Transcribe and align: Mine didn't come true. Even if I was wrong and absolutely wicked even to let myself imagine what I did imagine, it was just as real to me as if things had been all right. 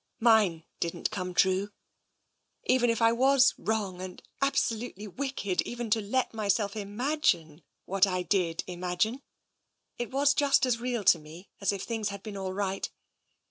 Mine 0.19 0.63
didn't 0.79 1.11
come 1.11 1.35
true. 1.35 1.71
Even 2.65 2.89
if 2.89 3.03
I 3.03 3.11
was 3.11 3.53
wrong 3.59 4.01
and 4.01 4.19
absolutely 4.41 5.07
wicked 5.07 5.61
even 5.61 5.91
to 5.91 6.01
let 6.01 6.33
myself 6.33 6.75
imagine 6.75 7.61
what 7.85 8.07
I 8.07 8.23
did 8.23 8.63
imagine, 8.65 9.21
it 9.99 10.09
was 10.09 10.33
just 10.33 10.65
as 10.65 10.79
real 10.79 11.03
to 11.03 11.19
me 11.19 11.51
as 11.59 11.71
if 11.71 11.83
things 11.83 12.09
had 12.09 12.23
been 12.23 12.35
all 12.35 12.51
right. 12.51 12.89